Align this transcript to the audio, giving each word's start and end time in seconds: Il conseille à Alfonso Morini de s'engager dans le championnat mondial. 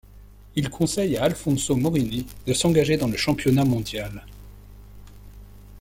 Il 0.55 0.71
conseille 0.71 1.15
à 1.17 1.25
Alfonso 1.25 1.75
Morini 1.75 2.25
de 2.47 2.53
s'engager 2.53 2.97
dans 2.97 3.07
le 3.07 3.17
championnat 3.17 3.65
mondial. 3.65 4.25